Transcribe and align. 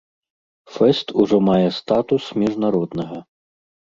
Фэст 0.77 1.07
ужо 1.23 1.37
мае 1.49 1.67
статус 1.79 2.23
міжнароднага. 2.45 3.19